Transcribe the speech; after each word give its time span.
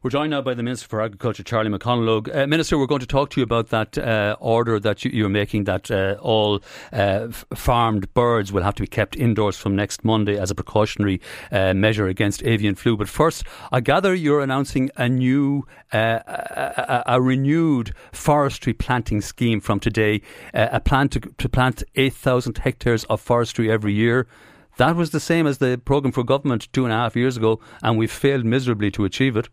We're 0.00 0.10
joined 0.10 0.30
now 0.30 0.42
by 0.42 0.54
the 0.54 0.62
Minister 0.62 0.86
for 0.86 1.02
Agriculture, 1.02 1.42
Charlie 1.42 1.76
McConalogue. 1.76 2.32
Uh, 2.32 2.46
Minister, 2.46 2.78
we're 2.78 2.86
going 2.86 3.00
to 3.00 3.06
talk 3.06 3.30
to 3.30 3.40
you 3.40 3.42
about 3.42 3.70
that 3.70 3.98
uh, 3.98 4.36
order 4.38 4.78
that 4.78 5.04
you, 5.04 5.26
are 5.26 5.28
making 5.28 5.64
that 5.64 5.90
uh, 5.90 6.14
all 6.20 6.62
uh, 6.92 7.26
f- 7.28 7.44
farmed 7.56 8.14
birds 8.14 8.52
will 8.52 8.62
have 8.62 8.76
to 8.76 8.84
be 8.84 8.86
kept 8.86 9.16
indoors 9.16 9.56
from 9.56 9.74
next 9.74 10.04
Monday 10.04 10.38
as 10.38 10.52
a 10.52 10.54
precautionary 10.54 11.20
uh, 11.50 11.74
measure 11.74 12.06
against 12.06 12.44
avian 12.44 12.76
flu. 12.76 12.96
But 12.96 13.08
first, 13.08 13.42
I 13.72 13.80
gather 13.80 14.14
you're 14.14 14.40
announcing 14.40 14.88
a 14.96 15.08
new, 15.08 15.66
uh, 15.92 16.20
a, 16.28 17.02
a, 17.06 17.20
renewed 17.20 17.92
forestry 18.12 18.74
planting 18.74 19.20
scheme 19.20 19.60
from 19.60 19.80
today, 19.80 20.22
a 20.54 20.78
plan 20.78 21.08
to, 21.08 21.18
to 21.18 21.48
plant 21.48 21.82
8,000 21.96 22.58
hectares 22.58 23.02
of 23.06 23.20
forestry 23.20 23.68
every 23.68 23.94
year. 23.94 24.28
That 24.76 24.94
was 24.94 25.10
the 25.10 25.18
same 25.18 25.48
as 25.48 25.58
the 25.58 25.76
programme 25.84 26.12
for 26.12 26.22
government 26.22 26.72
two 26.72 26.84
and 26.84 26.92
a 26.92 26.96
half 26.96 27.16
years 27.16 27.36
ago, 27.36 27.58
and 27.82 27.98
we've 27.98 28.12
failed 28.12 28.44
miserably 28.44 28.92
to 28.92 29.04
achieve 29.04 29.36
it. 29.36 29.48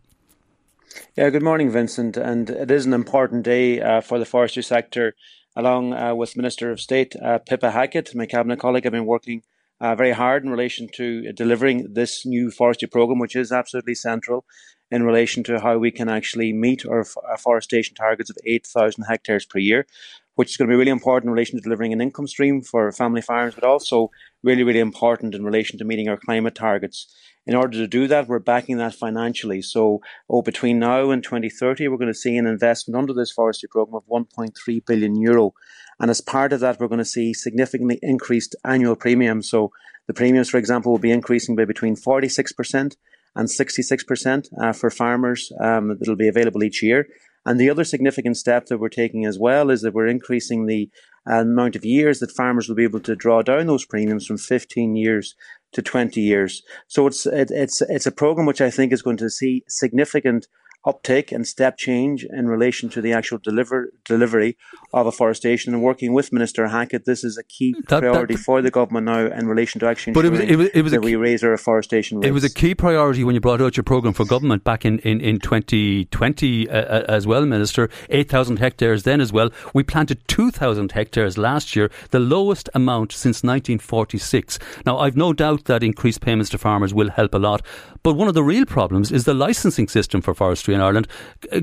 Yeah, 1.16 1.30
good 1.30 1.42
morning, 1.42 1.70
Vincent. 1.70 2.16
And 2.16 2.50
it 2.50 2.70
is 2.70 2.86
an 2.86 2.92
important 2.92 3.44
day 3.44 3.80
uh, 3.80 4.00
for 4.00 4.18
the 4.18 4.24
forestry 4.24 4.62
sector. 4.62 5.14
Along 5.56 5.94
uh, 5.94 6.14
with 6.14 6.36
Minister 6.36 6.70
of 6.70 6.80
State 6.80 7.16
uh, 7.16 7.38
Pippa 7.38 7.70
Hackett, 7.70 8.14
my 8.14 8.26
cabinet 8.26 8.58
colleague, 8.58 8.84
I 8.84 8.88
have 8.88 8.92
been 8.92 9.06
working 9.06 9.42
uh, 9.80 9.94
very 9.94 10.12
hard 10.12 10.44
in 10.44 10.50
relation 10.50 10.88
to 10.96 11.32
delivering 11.32 11.94
this 11.94 12.26
new 12.26 12.50
forestry 12.50 12.88
program, 12.88 13.18
which 13.18 13.34
is 13.34 13.52
absolutely 13.52 13.94
central 13.94 14.44
in 14.90 15.02
relation 15.02 15.42
to 15.44 15.60
how 15.60 15.78
we 15.78 15.90
can 15.90 16.08
actually 16.08 16.52
meet 16.52 16.86
our, 16.86 17.04
our 17.28 17.38
forestation 17.38 17.94
targets 17.94 18.30
of 18.30 18.36
8,000 18.44 19.04
hectares 19.04 19.44
per 19.44 19.58
year, 19.58 19.86
which 20.34 20.50
is 20.50 20.56
going 20.56 20.68
to 20.68 20.72
be 20.72 20.78
really 20.78 20.90
important 20.90 21.28
in 21.28 21.32
relation 21.32 21.58
to 21.58 21.62
delivering 21.62 21.92
an 21.92 22.00
income 22.00 22.26
stream 22.26 22.62
for 22.62 22.92
family 22.92 23.22
farms, 23.22 23.54
but 23.54 23.64
also 23.64 24.10
really, 24.42 24.62
really 24.62 24.80
important 24.80 25.34
in 25.34 25.44
relation 25.44 25.78
to 25.78 25.84
meeting 25.84 26.08
our 26.08 26.16
climate 26.16 26.54
targets. 26.54 27.12
In 27.46 27.54
order 27.54 27.78
to 27.78 27.86
do 27.86 28.06
that, 28.08 28.26
we're 28.26 28.40
backing 28.40 28.78
that 28.78 28.94
financially. 28.94 29.62
So, 29.62 30.00
oh, 30.28 30.42
between 30.42 30.78
now 30.78 31.10
and 31.10 31.22
2030, 31.22 31.88
we're 31.88 31.96
going 31.96 32.12
to 32.12 32.14
see 32.14 32.36
an 32.36 32.46
investment 32.46 32.98
under 32.98 33.12
this 33.12 33.30
forestry 33.30 33.68
program 33.68 33.94
of 33.94 34.06
1.3 34.08 34.86
billion 34.86 35.16
euro. 35.20 35.54
And 36.00 36.10
as 36.10 36.20
part 36.20 36.52
of 36.52 36.60
that, 36.60 36.80
we're 36.80 36.88
going 36.88 36.98
to 36.98 37.04
see 37.04 37.32
significantly 37.32 37.98
increased 38.02 38.56
annual 38.64 38.96
premiums. 38.96 39.48
So, 39.48 39.70
the 40.06 40.14
premiums, 40.14 40.50
for 40.50 40.58
example, 40.58 40.92
will 40.92 40.98
be 40.98 41.10
increasing 41.10 41.56
by 41.56 41.64
between 41.64 41.96
46% 41.96 42.96
and 43.34 43.48
66% 43.48 44.48
uh, 44.60 44.72
for 44.72 44.90
farmers 44.90 45.52
um, 45.60 45.88
that 45.88 46.08
will 46.08 46.16
be 46.16 46.28
available 46.28 46.62
each 46.62 46.82
year. 46.82 47.06
And 47.46 47.60
the 47.60 47.70
other 47.70 47.84
significant 47.84 48.36
step 48.36 48.66
that 48.66 48.78
we're 48.78 48.88
taking 48.88 49.24
as 49.24 49.38
well 49.38 49.70
is 49.70 49.82
that 49.82 49.94
we're 49.94 50.08
increasing 50.08 50.66
the 50.66 50.90
uh, 51.30 51.40
amount 51.42 51.76
of 51.76 51.84
years 51.84 52.18
that 52.18 52.32
farmers 52.32 52.68
will 52.68 52.74
be 52.74 52.84
able 52.84 53.00
to 53.00 53.14
draw 53.14 53.40
down 53.40 53.66
those 53.66 53.86
premiums 53.86 54.26
from 54.26 54.36
15 54.36 54.96
years 54.96 55.36
to 55.72 55.80
20 55.80 56.20
years. 56.20 56.62
So 56.88 57.06
it's 57.06 57.24
it, 57.24 57.50
it's 57.52 57.80
it's 57.82 58.06
a 58.06 58.12
program 58.12 58.46
which 58.46 58.60
I 58.60 58.70
think 58.70 58.92
is 58.92 59.02
going 59.02 59.16
to 59.18 59.30
see 59.30 59.62
significant 59.68 60.48
uptake 60.86 61.32
and 61.32 61.46
step 61.46 61.76
change 61.76 62.24
in 62.24 62.46
relation 62.46 62.88
to 62.88 63.00
the 63.00 63.12
actual 63.12 63.38
deliver, 63.38 63.92
delivery 64.04 64.56
of 64.94 65.06
afforestation. 65.06 65.74
And 65.74 65.82
working 65.82 66.12
with 66.12 66.32
Minister 66.32 66.68
Hackett, 66.68 67.04
this 67.04 67.24
is 67.24 67.36
a 67.36 67.42
key 67.42 67.74
that, 67.88 68.00
priority 68.00 68.34
that, 68.34 68.40
for 68.40 68.62
the 68.62 68.70
government 68.70 69.06
now 69.06 69.26
in 69.26 69.48
relation 69.48 69.80
to 69.80 69.88
actually 69.88 70.12
ensuring 70.12 70.32
but 70.32 70.42
it 70.42 70.42
was, 70.42 70.50
it 70.50 70.56
was, 70.56 70.68
it 70.74 70.82
was 70.82 70.92
that 70.92 70.98
a, 70.98 71.04
we 71.04 71.16
raise 71.16 71.42
our 71.42 71.52
afforestation 71.52 72.18
rates. 72.18 72.28
It 72.28 72.32
was 72.32 72.44
a 72.44 72.52
key 72.52 72.74
priority 72.74 73.24
when 73.24 73.34
you 73.34 73.40
brought 73.40 73.60
out 73.60 73.76
your 73.76 73.84
programme 73.84 74.14
for 74.14 74.24
government 74.24 74.62
back 74.62 74.84
in, 74.84 75.00
in, 75.00 75.20
in 75.20 75.40
2020 75.40 76.68
uh, 76.68 76.72
uh, 76.72 77.04
as 77.08 77.26
well, 77.26 77.44
Minister. 77.44 77.90
8,000 78.10 78.58
hectares 78.58 79.02
then 79.02 79.20
as 79.20 79.32
well. 79.32 79.50
We 79.74 79.82
planted 79.82 80.26
2,000 80.28 80.92
hectares 80.92 81.36
last 81.36 81.74
year, 81.74 81.90
the 82.10 82.20
lowest 82.20 82.70
amount 82.74 83.10
since 83.10 83.42
1946. 83.42 84.60
Now, 84.84 84.98
I've 84.98 85.16
no 85.16 85.32
doubt 85.32 85.64
that 85.64 85.82
increased 85.82 86.20
payments 86.20 86.50
to 86.50 86.58
farmers 86.58 86.94
will 86.94 87.10
help 87.10 87.34
a 87.34 87.38
lot, 87.38 87.62
but 88.04 88.14
one 88.14 88.28
of 88.28 88.34
the 88.34 88.44
real 88.44 88.64
problems 88.64 89.10
is 89.10 89.24
the 89.24 89.34
licensing 89.34 89.88
system 89.88 90.22
for 90.22 90.32
forestry 90.32 90.75
in 90.76 90.80
Ireland, 90.80 91.08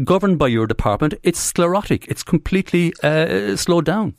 governed 0.04 0.38
by 0.38 0.48
your 0.48 0.68
department. 0.68 1.14
It's 1.24 1.40
sclerotic. 1.40 2.06
It's 2.08 2.24
completely 2.24 2.94
uh, 3.02 3.56
slowed 3.56 3.86
down. 3.86 4.16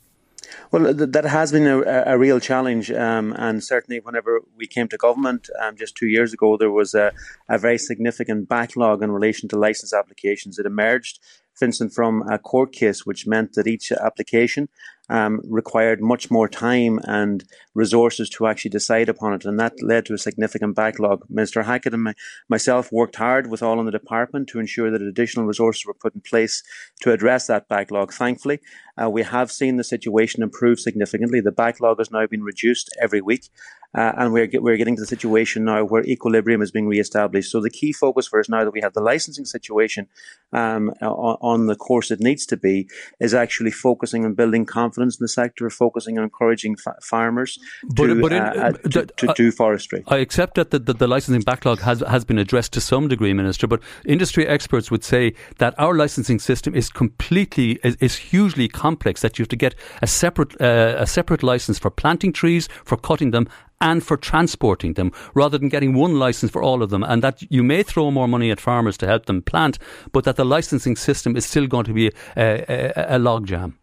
Well, 0.71 0.93
that 0.93 1.25
has 1.25 1.51
been 1.51 1.67
a, 1.67 1.81
a 2.05 2.17
real 2.17 2.39
challenge, 2.39 2.91
um, 2.91 3.33
and 3.37 3.63
certainly 3.63 3.99
whenever 3.99 4.41
we 4.55 4.67
came 4.67 4.87
to 4.89 4.97
government 4.97 5.49
um, 5.61 5.75
just 5.75 5.95
two 5.95 6.07
years 6.07 6.33
ago, 6.33 6.57
there 6.57 6.71
was 6.71 6.93
a, 6.93 7.11
a, 7.49 7.57
very 7.57 7.77
significant 7.77 8.47
backlog 8.47 9.01
in 9.01 9.11
relation 9.11 9.49
to 9.49 9.59
license 9.59 9.93
applications. 9.93 10.59
It 10.59 10.65
emerged, 10.65 11.19
Vincent, 11.59 11.93
from 11.93 12.23
a 12.29 12.37
court 12.37 12.71
case, 12.71 13.05
which 13.05 13.27
meant 13.27 13.53
that 13.53 13.67
each 13.67 13.91
application 13.91 14.69
um, 15.09 15.41
required 15.47 16.01
much 16.01 16.31
more 16.31 16.49
time 16.49 16.99
and 17.03 17.43
resources 17.73 18.29
to 18.29 18.47
actually 18.47 18.71
decide 18.71 19.09
upon 19.09 19.33
it, 19.33 19.45
and 19.45 19.59
that 19.59 19.73
led 19.81 20.05
to 20.05 20.13
a 20.13 20.17
significant 20.17 20.75
backlog. 20.75 21.23
Minister 21.29 21.63
Hackett 21.63 21.93
and 21.93 22.03
my, 22.03 22.13
myself 22.49 22.91
worked 22.91 23.17
hard 23.17 23.47
with 23.47 23.61
all 23.61 23.79
in 23.79 23.85
the 23.85 23.91
department 23.91 24.49
to 24.49 24.59
ensure 24.59 24.89
that 24.89 25.01
additional 25.01 25.45
resources 25.45 25.85
were 25.85 25.93
put 25.93 26.15
in 26.15 26.21
place 26.21 26.63
to 27.01 27.11
address 27.11 27.47
that 27.47 27.67
backlog. 27.67 28.13
Thankfully, 28.13 28.59
uh, 29.01 29.09
we 29.09 29.23
have 29.23 29.51
seen 29.51 29.77
the 29.77 29.83
situation 29.83 30.41
improve 30.41 30.79
significantly. 30.79 31.39
The 31.39 31.51
backlog 31.51 31.99
has 31.99 32.11
now 32.11 32.25
been 32.25 32.43
reduced 32.43 32.89
every 32.99 33.21
week, 33.21 33.49
uh, 33.95 34.13
and 34.17 34.33
we're, 34.33 34.49
we're 34.55 34.77
getting 34.77 34.95
to 34.95 35.01
the 35.01 35.07
situation 35.07 35.65
now 35.65 35.83
where 35.83 36.03
equilibrium 36.03 36.61
is 36.61 36.71
being 36.71 36.87
re-established. 36.87 37.51
So 37.51 37.61
the 37.61 37.69
key 37.69 37.93
focus 37.93 38.27
for 38.27 38.39
us 38.39 38.49
now 38.49 38.63
that 38.63 38.71
we 38.71 38.81
have 38.81 38.93
the 38.93 39.01
licensing 39.01 39.45
situation 39.45 40.07
um, 40.51 40.89
on, 41.01 41.37
on, 41.45 41.67
the 41.67 41.75
course 41.75 42.11
it 42.11 42.19
needs 42.19 42.45
to 42.47 42.57
be 42.57 42.87
is 43.19 43.33
actually 43.33 43.71
focusing 43.71 44.25
on 44.25 44.33
building 44.33 44.65
confidence 44.65 45.19
in 45.19 45.23
the 45.23 45.27
sector, 45.27 45.69
focusing 45.69 46.17
on 46.17 46.23
encouraging 46.23 46.75
fa- 46.75 46.97
farmers 47.01 47.59
but, 47.83 48.07
to, 48.07 48.21
but 48.21 48.31
in, 48.33 48.41
uh, 48.41 48.71
uh 48.85 48.89
to, 48.89 49.05
to, 49.05 49.33
do 49.35 49.51
forestry. 49.51 50.03
I 50.07 50.17
accept 50.17 50.55
that 50.55 50.71
the, 50.71 50.79
the, 50.79 50.93
the, 50.93 51.07
licensing 51.07 51.41
backlog 51.41 51.79
has, 51.81 52.01
has 52.01 52.25
been 52.25 52.39
addressed 52.39 52.73
to 52.73 52.81
some 52.81 53.07
degree, 53.07 53.33
Minister, 53.33 53.67
but 53.67 53.81
industry 54.05 54.47
experts 54.47 54.89
would 54.91 55.03
say 55.03 55.33
that 55.59 55.73
our 55.79 55.95
licensing 55.95 56.39
system 56.39 56.73
is 56.75 56.89
completely, 56.89 57.79
is, 57.83 57.95
is 57.97 58.15
hugely 58.15 58.67
complex, 58.67 59.21
that 59.21 59.37
you 59.37 59.43
have 59.43 59.49
to 59.49 59.55
get 59.55 59.75
a 60.01 60.07
separate, 60.07 60.59
uh, 60.59 60.95
a 60.97 61.07
separate 61.07 61.43
license 61.43 61.77
for 61.77 61.91
planting 61.91 62.33
trees, 62.33 62.67
for 62.83 62.97
cutting 62.97 63.31
them, 63.31 63.47
and 63.81 64.03
for 64.03 64.17
transporting 64.17 64.93
them 64.93 65.11
rather 65.33 65.57
than 65.57 65.69
getting 65.69 65.93
one 65.93 66.17
license 66.19 66.51
for 66.51 66.63
all 66.63 66.81
of 66.81 66.89
them. 66.89 67.03
And 67.03 67.21
that 67.23 67.41
you 67.51 67.63
may 67.63 67.83
throw 67.83 68.11
more 68.11 68.27
money 68.27 68.51
at 68.51 68.59
farmers 68.59 68.97
to 68.97 69.07
help 69.07 69.25
them 69.25 69.41
plant, 69.41 69.77
but 70.11 70.23
that 70.23 70.35
the 70.35 70.45
licensing 70.45 70.95
system 70.95 71.35
is 71.35 71.45
still 71.45 71.67
going 71.67 71.85
to 71.85 71.93
be 71.93 72.07
a, 72.07 72.11
a, 72.37 73.15
a 73.15 73.19
logjam. 73.19 73.73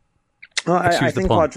I, 0.67 1.07
I 1.07 1.11
think 1.11 1.29
what 1.29 1.57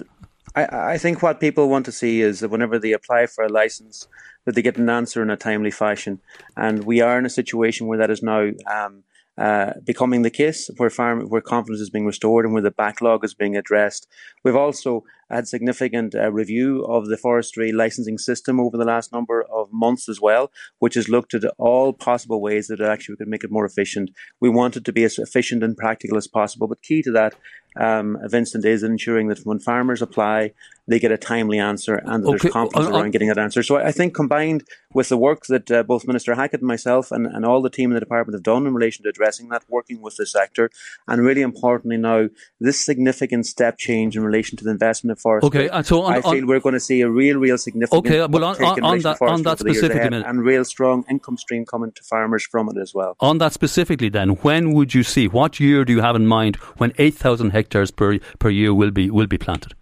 I, 0.56 0.94
I, 0.94 0.98
think 0.98 1.22
what 1.22 1.40
people 1.40 1.70
want 1.70 1.86
to 1.86 1.92
see 1.92 2.22
is 2.22 2.40
that 2.40 2.50
whenever 2.50 2.80
they 2.80 2.94
apply 2.94 3.28
for 3.28 3.44
a 3.44 3.50
license, 3.50 4.08
that 4.46 4.56
they 4.56 4.62
get 4.62 4.78
an 4.78 4.90
answer 4.90 5.22
in 5.22 5.30
a 5.30 5.38
timely 5.38 5.72
fashion. 5.72 6.22
And 6.56 6.86
we 6.86 7.02
are 7.02 7.20
in 7.20 7.26
a 7.26 7.30
situation 7.30 7.88
where 7.88 7.98
that 7.98 8.10
is 8.10 8.24
now 8.24 8.52
um, 8.72 9.04
uh, 9.38 9.74
becoming 9.84 10.22
the 10.22 10.30
case, 10.30 10.70
where 10.78 10.90
farm, 10.90 11.28
where 11.28 11.42
confidence 11.42 11.82
is 11.82 11.90
being 11.90 12.06
restored 12.06 12.46
and 12.46 12.54
where 12.54 12.64
the 12.64 12.72
backlog 12.72 13.26
is 13.26 13.34
being 13.34 13.58
addressed. 13.58 14.08
We've 14.44 14.56
also 14.56 15.04
had 15.30 15.48
significant 15.48 16.16
uh, 16.16 16.32
review 16.32 16.86
of 16.86 17.08
the 17.08 17.18
forestry 17.18 17.72
licensing 17.72 18.18
system 18.18 18.60
over 18.60 18.78
the 18.78 18.86
last 18.86 19.12
number 19.12 19.44
of 19.44 19.68
months 19.74 20.08
as 20.08 20.22
well, 20.22 20.52
which 20.80 20.94
has 20.94 21.10
looked 21.10 21.34
at 21.34 21.44
all 21.58 21.92
possible 21.94 22.42
ways 22.42 22.68
that 22.68 22.80
actually 22.80 23.14
we 23.14 23.18
could 23.18 23.28
make 23.28 23.44
it 23.44 23.52
more 23.52 23.66
efficient. 23.66 24.12
We 24.40 24.50
want 24.50 24.78
it 24.78 24.86
to 24.86 24.94
be 24.94 25.04
as 25.04 25.18
efficient 25.18 25.64
and 25.64 25.76
practical 25.76 26.18
as 26.18 26.28
possible, 26.28 26.68
but 26.68 26.82
key 26.82 27.02
to 27.02 27.12
that 27.12 27.36
um, 27.78 28.18
Vincent, 28.26 28.66
is 28.66 28.84
ensuring 28.84 29.28
that 29.28 29.40
when 29.40 29.60
farmers 29.60 30.02
apply, 30.02 30.52
they 30.88 31.00
get 31.00 31.12
a 31.12 31.18
timely 31.18 31.60
answer 31.60 31.96
and 31.96 32.24
that 32.24 32.30
okay. 32.30 32.38
there's 32.38 32.54
confidence 32.54 32.88
uh, 32.88 32.92
around 32.92 33.12
getting 33.12 33.28
that 33.28 33.38
answer. 33.38 33.64
So 33.64 33.78
I 33.78 33.92
think 33.92 34.14
combined 34.14 34.64
with 34.96 35.10
the 35.10 35.18
work 35.18 35.46
that 35.48 35.70
uh, 35.70 35.84
both 35.84 36.08
Minister 36.08 36.34
Hackett 36.34 36.62
and 36.62 36.68
myself 36.68 37.12
and, 37.12 37.28
and 37.28 37.46
all 37.46 37.62
the 37.62 37.70
team 37.70 37.92
in 37.92 37.96
the 37.96 38.00
department 38.00 38.34
have 38.34 38.44
done 38.44 38.66
in 38.66 38.74
relation 38.74 39.04
to 39.04 39.10
addressing 39.10 39.50
that, 39.50 39.64
working 39.68 40.02
with 40.02 40.16
the 40.16 40.26
sector, 40.26 40.72
and 41.06 41.22
really 41.22 41.42
importantly 41.42 41.98
now, 41.98 42.30
this 42.62 42.84
significant 42.84 43.46
step 43.46 43.78
change 43.78 44.16
in 44.16 44.24
relation 44.24 44.58
to 44.58 44.64
the 44.64 44.72
investment 44.72 45.18
in 45.18 45.22
forestry. 45.22 45.68
Okay, 45.68 45.84
so 45.84 46.04
on, 46.04 46.14
I 46.14 46.22
feel 46.22 46.32
on, 46.32 46.48
we're 46.48 46.62
going 46.62 46.74
to 46.74 46.80
see 46.80 47.02
a 47.02 47.10
real, 47.10 47.38
real 47.38 47.58
significant 47.58 48.08
okay, 48.08 48.26
well, 48.26 48.46
on, 48.46 48.64
on, 48.64 48.84
on 48.84 49.00
that, 49.00 49.22
on 49.22 49.44
that 49.44 49.60
specifically, 49.60 50.24
and 50.24 50.42
real 50.42 50.64
strong 50.64 51.04
income 51.10 51.38
stream 51.38 51.66
coming 51.66 51.92
to 51.92 52.04
farmers 52.04 52.46
from 52.46 52.70
it 52.70 52.78
as 52.82 52.94
well. 52.94 53.18
On 53.20 53.38
that 53.40 53.52
specifically, 53.52 54.08
then, 54.08 54.30
when 54.46 54.72
would 54.72 54.94
you 54.94 55.04
see? 55.04 55.28
What 55.28 55.60
year 55.60 55.84
do 55.84 55.92
you 55.92 56.02
have 56.02 56.16
in 56.16 56.26
mind 56.26 56.56
when 56.78 56.94
eight 56.98 57.16
thousand 57.16 57.50
hectares 57.50 57.92
per 57.92 58.20
per 58.40 58.50
year 58.50 58.74
will 58.74 58.92
be 58.92 59.10
will 59.10 59.28
be 59.28 59.38
planted? 59.38 59.74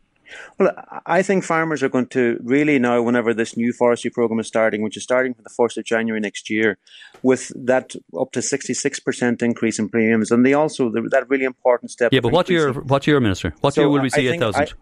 Well, 0.60 0.72
I 1.06 1.22
think 1.22 1.44
farmers 1.44 1.84
are 1.84 1.90
going 1.90 2.08
to 2.08 2.40
really 2.44 2.80
now, 2.80 3.02
whenever 3.02 3.34
this 3.34 3.58
new 3.58 3.74
forestry 3.74 4.12
program 4.12 4.40
is 4.40 4.48
starting, 4.48 4.82
which 4.82 4.98
is 4.98 5.04
starting 5.04 5.34
from 5.34 5.44
the 5.44 5.50
1st 5.50 5.78
of 5.78 5.86
January 5.86 6.20
next 6.20 6.50
year, 6.50 6.78
with 7.22 7.52
that 7.56 7.96
up 8.20 8.32
to 8.34 8.40
66% 8.40 9.42
increase 9.42 9.80
in 9.80 9.90
premiums, 9.90 10.32
and 10.32 10.46
they 10.46 10.54
also, 10.54 10.90
that 10.92 11.26
really 11.30 11.46
important 11.46 11.92
step. 11.92 12.12
Yeah, 12.12 12.22
but 12.22 12.32
what 12.32 12.50
year, 12.50 12.74
what 12.74 13.08
year, 13.08 13.20
Minister? 13.20 13.54
What 13.62 13.74
so 13.74 13.82
year 13.82 13.90
will 13.90 14.02
we 14.02 14.10
see 14.10 14.28
8,000? 14.28 14.74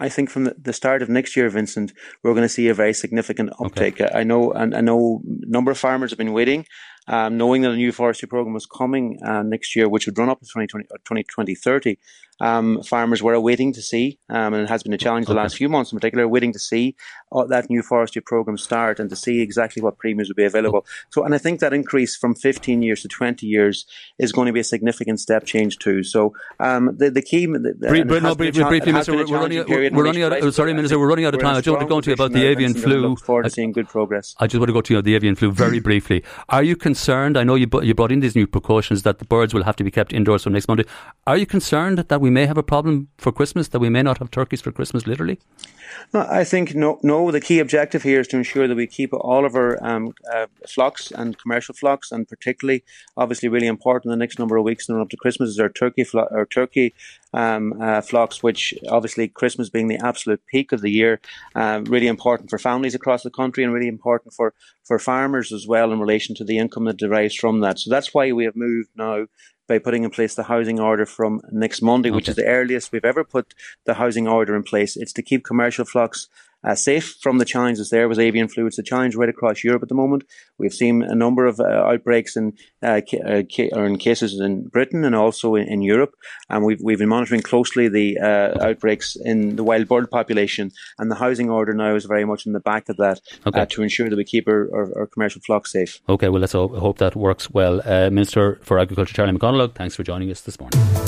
I 0.00 0.08
think 0.08 0.30
from 0.30 0.52
the 0.56 0.72
start 0.72 1.02
of 1.02 1.08
next 1.08 1.34
year, 1.36 1.48
Vincent, 1.50 1.92
we're 2.22 2.32
going 2.32 2.44
to 2.44 2.48
see 2.48 2.68
a 2.68 2.74
very 2.74 2.94
significant 2.94 3.50
uptake. 3.58 4.00
Okay. 4.00 4.10
I 4.14 4.22
know, 4.22 4.52
and 4.52 4.74
I 4.74 4.80
know, 4.80 5.22
a 5.26 5.50
number 5.50 5.72
of 5.72 5.78
farmers 5.78 6.12
have 6.12 6.18
been 6.18 6.32
waiting 6.32 6.66
um, 7.08 7.38
knowing 7.38 7.62
that 7.62 7.72
a 7.72 7.76
new 7.76 7.90
forestry 7.90 8.28
program 8.28 8.54
was 8.54 8.66
coming 8.66 9.18
uh, 9.24 9.42
next 9.42 9.74
year, 9.74 9.88
which 9.88 10.06
would 10.06 10.18
run 10.18 10.28
up 10.28 10.40
to 10.40 10.46
2020, 10.46 10.84
2030, 11.24 11.98
um, 12.40 12.82
farmers 12.82 13.22
were 13.22 13.38
waiting 13.40 13.72
to 13.72 13.82
see, 13.82 14.18
um, 14.28 14.54
and 14.54 14.62
it 14.62 14.68
has 14.68 14.82
been 14.82 14.92
a 14.92 14.98
challenge 14.98 15.26
okay. 15.26 15.34
the 15.34 15.40
last 15.40 15.56
few 15.56 15.68
months 15.68 15.92
in 15.92 15.98
particular, 15.98 16.26
waiting 16.28 16.52
to 16.52 16.58
see 16.58 16.96
uh, 17.32 17.44
that 17.46 17.68
new 17.68 17.82
forestry 17.82 18.22
program 18.22 18.56
start 18.56 19.00
and 19.00 19.10
to 19.10 19.16
see 19.16 19.40
exactly 19.40 19.82
what 19.82 19.98
premiums 19.98 20.28
would 20.28 20.36
be 20.36 20.44
available. 20.44 20.86
So, 21.10 21.24
and 21.24 21.34
I 21.34 21.38
think 21.38 21.60
that 21.60 21.72
increase 21.72 22.16
from 22.16 22.34
15 22.34 22.82
years 22.82 23.02
to 23.02 23.08
20 23.08 23.46
years 23.46 23.86
is 24.18 24.32
going 24.32 24.46
to 24.46 24.52
be 24.52 24.60
a 24.60 24.64
significant 24.64 25.20
step 25.20 25.44
change 25.44 25.78
too. 25.78 26.02
So, 26.02 26.34
um, 26.60 26.96
the, 26.96 27.10
the 27.10 27.22
key. 27.22 27.46
The, 27.46 27.74
brief, 27.88 28.06
no, 28.06 28.34
briefly, 28.34 28.64
briefly, 28.64 28.92
Minister, 28.92 29.14
we're, 29.14 29.24
running, 29.26 29.64
we're, 29.68 29.90
we're 29.90 30.04
running 30.04 30.22
out. 30.22 30.54
Sorry, 30.54 30.74
Minister, 30.74 30.98
we're 30.98 31.08
running 31.08 31.24
out 31.24 31.34
of 31.34 31.40
time. 31.40 31.56
I 31.56 31.60
just 31.60 31.68
want 31.68 31.80
to 31.80 31.86
go 31.88 32.00
to 32.00 32.10
you 32.10 32.14
about 32.14 32.32
the 32.32 32.44
avian 32.46 32.74
flu. 32.74 33.08
Look 33.08 33.20
forward 33.20 33.44
to 33.44 33.50
seeing 33.50 33.72
good 33.72 33.88
progress. 33.88 34.34
I 34.38 34.46
just 34.46 34.60
want 34.60 34.68
to 34.68 34.72
go 34.72 34.80
to 34.80 34.94
you 34.94 35.02
the 35.02 35.14
avian 35.14 35.34
flu 35.34 35.50
very 35.50 35.80
briefly. 35.80 36.24
Are 36.48 36.62
you 36.62 36.76
concerned? 36.76 37.36
I 37.36 37.44
know 37.44 37.54
you 37.54 37.68
you 37.82 37.94
brought 37.94 38.12
in 38.12 38.20
these 38.20 38.36
new 38.36 38.46
precautions 38.46 39.02
that 39.02 39.18
the 39.18 39.24
birds 39.24 39.54
will 39.54 39.64
have 39.64 39.76
to 39.76 39.84
be 39.84 39.90
kept 39.90 40.12
indoors 40.12 40.44
from 40.44 40.52
next 40.52 40.68
Monday. 40.68 40.84
Are 41.26 41.36
you 41.36 41.46
concerned 41.46 41.98
that 41.98 42.20
we 42.20 42.27
may 42.30 42.46
have 42.46 42.58
a 42.58 42.62
problem 42.62 43.08
for 43.18 43.32
Christmas, 43.32 43.68
that 43.68 43.78
we 43.78 43.88
may 43.88 44.02
not 44.02 44.18
have 44.18 44.30
turkeys 44.30 44.60
for 44.60 44.72
Christmas, 44.72 45.06
literally? 45.06 45.38
No, 46.12 46.26
I 46.30 46.44
think 46.44 46.74
no. 46.74 46.98
No, 47.02 47.30
the 47.30 47.40
key 47.40 47.58
objective 47.58 48.02
here 48.02 48.20
is 48.20 48.28
to 48.28 48.36
ensure 48.36 48.68
that 48.68 48.76
we 48.76 48.86
keep 48.86 49.12
all 49.12 49.44
of 49.44 49.54
our 49.54 49.82
um, 49.84 50.14
uh, 50.32 50.46
flocks 50.66 51.10
and 51.10 51.38
commercial 51.38 51.74
flocks, 51.74 52.12
and 52.12 52.28
particularly, 52.28 52.84
obviously, 53.16 53.48
really 53.48 53.66
important 53.66 54.10
the 54.10 54.16
next 54.16 54.38
number 54.38 54.56
of 54.56 54.64
weeks 54.64 54.88
and 54.88 55.00
up 55.00 55.08
to 55.10 55.16
Christmas 55.16 55.50
is 55.50 55.60
our 55.60 55.68
turkey 55.68 56.04
flo- 56.04 56.28
our 56.30 56.46
turkey 56.46 56.94
um, 57.32 57.80
uh, 57.80 58.00
flocks, 58.00 58.42
which 58.42 58.74
obviously 58.88 59.28
Christmas 59.28 59.68
being 59.68 59.88
the 59.88 60.04
absolute 60.04 60.40
peak 60.46 60.72
of 60.72 60.80
the 60.80 60.90
year, 60.90 61.20
uh, 61.54 61.82
really 61.86 62.06
important 62.06 62.50
for 62.50 62.58
families 62.58 62.94
across 62.94 63.22
the 63.22 63.30
country 63.30 63.64
and 63.64 63.72
really 63.72 63.88
important 63.88 64.34
for 64.34 64.54
for 64.84 64.98
farmers 64.98 65.52
as 65.52 65.66
well 65.66 65.92
in 65.92 66.00
relation 66.00 66.34
to 66.34 66.44
the 66.44 66.58
income 66.58 66.84
that 66.84 66.96
derives 66.96 67.34
from 67.34 67.60
that. 67.60 67.78
So 67.78 67.90
that's 67.90 68.14
why 68.14 68.32
we 68.32 68.44
have 68.44 68.56
moved 68.56 68.90
now 68.96 69.26
by 69.68 69.78
putting 69.78 70.02
in 70.02 70.10
place 70.10 70.34
the 70.34 70.44
housing 70.44 70.80
order 70.80 71.06
from 71.06 71.40
next 71.52 71.82
Monday, 71.82 72.08
okay. 72.08 72.16
which 72.16 72.28
is 72.28 72.36
the 72.36 72.46
earliest 72.46 72.90
we've 72.90 73.04
ever 73.04 73.22
put 73.22 73.54
the 73.84 73.94
housing 73.94 74.26
order 74.26 74.56
in 74.56 74.62
place. 74.62 74.96
It's 74.96 75.12
to 75.12 75.22
keep 75.22 75.44
commercial 75.44 75.84
flocks 75.84 76.28
uh, 76.64 76.74
safe 76.74 77.16
from 77.20 77.38
the 77.38 77.44
challenges 77.44 77.90
there 77.90 78.08
with 78.08 78.18
avian 78.18 78.48
flu. 78.48 78.66
It's 78.66 78.78
a 78.78 78.82
challenge 78.82 79.14
right 79.14 79.28
across 79.28 79.62
Europe 79.62 79.82
at 79.82 79.88
the 79.88 79.94
moment. 79.94 80.24
We've 80.58 80.72
seen 80.72 81.02
a 81.02 81.14
number 81.14 81.46
of 81.46 81.60
uh, 81.60 81.64
outbreaks 81.64 82.36
in, 82.36 82.54
uh, 82.82 83.00
uh 83.24 83.42
ca- 83.50 83.70
or 83.72 83.86
in 83.86 83.96
cases 83.98 84.40
in 84.40 84.68
Britain 84.68 85.04
and 85.04 85.14
also 85.14 85.54
in, 85.54 85.68
in, 85.68 85.82
Europe. 85.82 86.14
And 86.48 86.64
we've, 86.64 86.80
we've 86.82 86.98
been 86.98 87.08
monitoring 87.08 87.42
closely 87.42 87.88
the 87.88 88.18
uh, 88.18 88.66
outbreaks 88.66 89.16
in 89.16 89.56
the 89.56 89.64
wild 89.64 89.88
bird 89.88 90.10
population. 90.10 90.72
And 90.98 91.10
the 91.10 91.16
housing 91.16 91.48
order 91.48 91.72
now 91.72 91.94
is 91.94 92.04
very 92.04 92.24
much 92.24 92.46
in 92.46 92.52
the 92.52 92.60
back 92.60 92.88
of 92.88 92.96
that 92.96 93.20
okay. 93.46 93.60
Uh, 93.60 93.66
to 93.66 93.82
ensure 93.82 94.10
that 94.10 94.16
we 94.16 94.24
keep 94.24 94.48
our, 94.48 94.68
our, 94.74 94.98
our, 95.00 95.06
commercial 95.06 95.40
flocks 95.40 95.72
safe. 95.72 96.00
Okay, 96.08 96.28
well, 96.28 96.40
let's 96.40 96.52
hope 96.52 96.98
that 96.98 97.16
works 97.16 97.50
well. 97.50 97.80
Minister 98.10 98.58
for 98.62 98.78
Agriculture, 98.78 99.14
Charlie 99.14 99.32
McConalogue, 99.32 99.74
thanks 99.74 99.94
for 99.94 100.02
joining 100.02 100.30
us 100.30 100.40
this 100.42 100.58
morning. 100.58 101.07